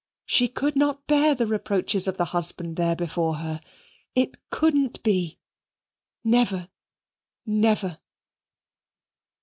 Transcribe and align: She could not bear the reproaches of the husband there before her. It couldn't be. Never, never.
She 0.25 0.47
could 0.47 0.75
not 0.75 1.05
bear 1.05 1.35
the 1.35 1.45
reproaches 1.45 2.07
of 2.07 2.17
the 2.17 2.25
husband 2.33 2.75
there 2.75 2.95
before 2.95 3.35
her. 3.35 3.61
It 4.15 4.33
couldn't 4.49 5.03
be. 5.03 5.37
Never, 6.23 6.69
never. 7.45 7.99